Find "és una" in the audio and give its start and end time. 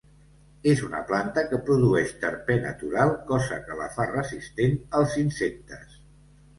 0.69-1.01